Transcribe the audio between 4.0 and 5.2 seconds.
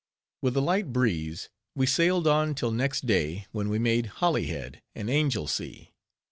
Holyhead and